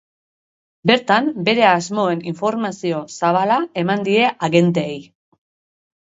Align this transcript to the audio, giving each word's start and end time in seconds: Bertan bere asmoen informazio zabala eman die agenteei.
Bertan 0.91 1.27
bere 1.49 1.67
asmoen 1.71 2.23
informazio 2.31 3.03
zabala 3.19 3.59
eman 3.83 4.09
die 4.09 4.19
agenteei. 4.51 4.99